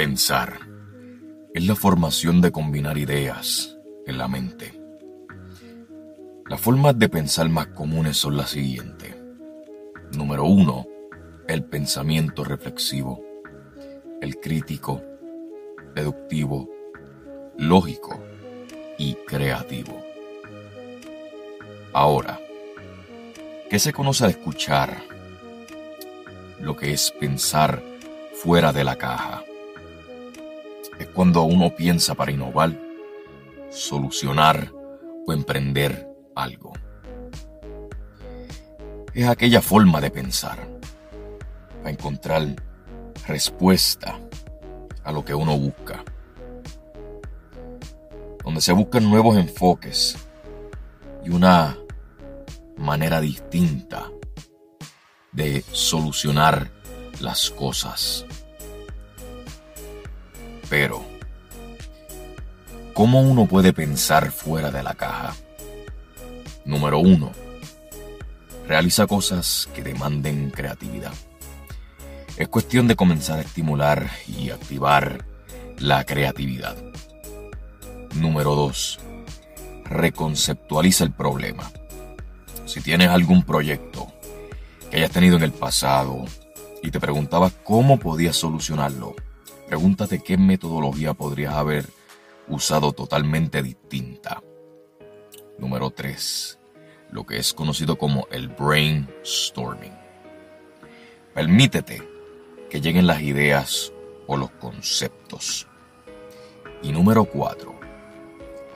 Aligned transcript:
Pensar 0.00 0.58
es 1.52 1.66
la 1.66 1.76
formación 1.76 2.40
de 2.40 2.50
combinar 2.50 2.96
ideas 2.96 3.76
en 4.06 4.16
la 4.16 4.28
mente. 4.28 4.80
Las 6.48 6.58
formas 6.58 6.98
de 6.98 7.10
pensar 7.10 7.50
más 7.50 7.66
comunes 7.66 8.16
son 8.16 8.38
las 8.38 8.48
siguientes. 8.48 9.14
Número 10.16 10.46
uno, 10.46 10.86
el 11.46 11.64
pensamiento 11.64 12.44
reflexivo, 12.44 13.22
el 14.22 14.36
crítico, 14.36 15.02
deductivo, 15.94 16.70
lógico 17.58 18.24
y 18.96 19.16
creativo. 19.26 20.02
Ahora, 21.92 22.40
¿qué 23.68 23.78
se 23.78 23.92
conoce 23.92 24.24
al 24.24 24.30
escuchar? 24.30 25.02
Lo 26.58 26.74
que 26.74 26.90
es 26.90 27.10
pensar 27.10 27.82
fuera 28.32 28.72
de 28.72 28.84
la 28.84 28.96
caja. 28.96 29.44
Cuando 31.14 31.42
uno 31.42 31.74
piensa 31.74 32.14
para 32.14 32.30
innovar, 32.30 32.78
solucionar 33.70 34.72
o 35.26 35.32
emprender 35.32 36.08
algo. 36.34 36.72
Es 39.12 39.28
aquella 39.28 39.60
forma 39.60 40.00
de 40.00 40.10
pensar 40.10 40.58
para 41.78 41.90
encontrar 41.90 42.54
respuesta 43.26 44.18
a 45.04 45.12
lo 45.12 45.24
que 45.24 45.34
uno 45.34 45.58
busca. 45.58 46.04
Donde 48.44 48.60
se 48.60 48.72
buscan 48.72 49.08
nuevos 49.08 49.36
enfoques 49.36 50.16
y 51.24 51.30
una 51.30 51.76
manera 52.76 53.20
distinta 53.20 54.10
de 55.32 55.64
solucionar 55.72 56.70
las 57.20 57.50
cosas. 57.50 58.24
Pero, 60.70 61.04
¿cómo 62.94 63.20
uno 63.20 63.46
puede 63.46 63.72
pensar 63.72 64.30
fuera 64.30 64.70
de 64.70 64.84
la 64.84 64.94
caja? 64.94 65.34
Número 66.64 67.00
uno, 67.00 67.32
realiza 68.68 69.08
cosas 69.08 69.68
que 69.74 69.82
demanden 69.82 70.50
creatividad. 70.50 71.12
Es 72.36 72.46
cuestión 72.46 72.86
de 72.86 72.94
comenzar 72.94 73.40
a 73.40 73.42
estimular 73.42 74.08
y 74.28 74.50
activar 74.50 75.26
la 75.76 76.04
creatividad. 76.04 76.76
Número 78.14 78.54
2. 78.54 79.00
Reconceptualiza 79.86 81.02
el 81.02 81.10
problema. 81.10 81.68
Si 82.66 82.80
tienes 82.80 83.08
algún 83.08 83.42
proyecto 83.42 84.06
que 84.88 84.98
hayas 84.98 85.10
tenido 85.10 85.36
en 85.36 85.42
el 85.42 85.52
pasado 85.52 86.24
y 86.80 86.92
te 86.92 87.00
preguntabas 87.00 87.54
cómo 87.64 87.98
podías 87.98 88.36
solucionarlo, 88.36 89.16
pregúntate 89.70 90.18
qué 90.18 90.36
metodología 90.36 91.14
podrías 91.14 91.54
haber 91.54 91.86
usado 92.48 92.90
totalmente 92.90 93.62
distinta. 93.62 94.42
Número 95.60 95.90
3. 95.90 96.58
Lo 97.12 97.24
que 97.24 97.38
es 97.38 97.54
conocido 97.54 97.96
como 97.96 98.26
el 98.32 98.48
brainstorming. 98.48 99.92
Permítete 101.34 102.02
que 102.68 102.80
lleguen 102.80 103.06
las 103.06 103.22
ideas 103.22 103.92
o 104.26 104.36
los 104.36 104.50
conceptos. 104.50 105.68
Y 106.82 106.90
número 106.90 107.24
4. 107.26 107.72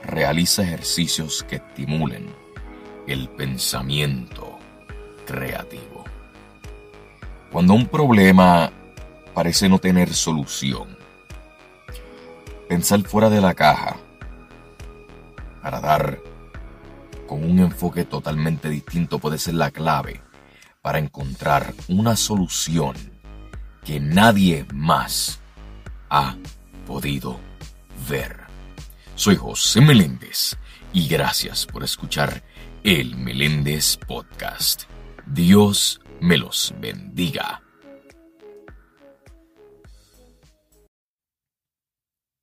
Realiza 0.03 0.63
ejercicios 0.63 1.43
que 1.43 1.57
estimulen 1.57 2.33
el 3.05 3.27
pensamiento 3.31 4.59
creativo. 5.25 6.05
Cuando 7.51 7.73
un 7.73 7.85
problema 7.85 8.71
parece 9.35 9.67
no 9.67 9.79
tener 9.79 10.13
solución, 10.13 10.97
pensar 12.69 13.03
fuera 13.03 13.29
de 13.29 13.41
la 13.41 13.53
caja 13.53 13.97
para 15.61 15.81
dar 15.81 16.19
con 17.27 17.43
un 17.43 17.59
enfoque 17.59 18.05
totalmente 18.05 18.69
distinto 18.69 19.19
puede 19.19 19.37
ser 19.37 19.55
la 19.55 19.71
clave 19.71 20.21
para 20.81 20.99
encontrar 20.99 21.73
una 21.89 22.15
solución 22.15 22.95
que 23.83 23.99
nadie 23.99 24.65
más 24.73 25.41
ha 26.09 26.37
podido 26.87 27.37
ver. 28.09 28.39
Soy 29.15 29.35
José 29.35 29.81
Meléndez 29.81 30.55
y 30.93 31.09
gracias 31.09 31.65
por 31.65 31.83
escuchar 31.83 32.41
el 32.83 33.17
Meléndez 33.17 33.97
Podcast. 33.97 34.83
Dios 35.25 35.99
me 36.21 36.37
los 36.37 36.73
bendiga. 36.79 37.64